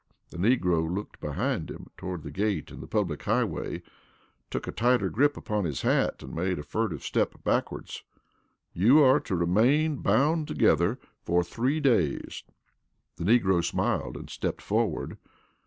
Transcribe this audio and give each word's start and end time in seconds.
The 0.31 0.39
negro 0.39 0.91
looked 0.91 1.19
behind 1.21 1.69
him 1.69 1.91
toward 1.95 2.23
the 2.23 2.31
gate 2.31 2.71
and 2.71 2.81
the 2.81 2.87
public 2.87 3.21
highway, 3.21 3.83
took 4.49 4.65
a 4.65 4.71
tighter 4.71 5.11
grip 5.11 5.37
upon 5.37 5.63
his 5.65 5.83
hat, 5.83 6.23
and 6.23 6.33
made 6.33 6.57
a 6.57 6.63
furtive 6.63 7.03
step 7.03 7.43
backward. 7.43 7.87
"You 8.73 9.03
are 9.03 9.19
to 9.19 9.35
remain 9.35 9.97
bound 9.97 10.47
together 10.47 10.97
for 11.21 11.43
three 11.43 11.79
days." 11.79 12.41
The 13.17 13.25
negro 13.25 13.63
smiled 13.63 14.17
and 14.17 14.27
stepped 14.27 14.63
forward. 14.63 15.19